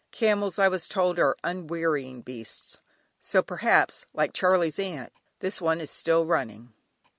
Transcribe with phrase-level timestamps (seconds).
[0.09, 2.79] Camels, I was told, are unwearying beasts,
[3.19, 6.73] so perhaps, like "Charley's Aunt" this one is still running.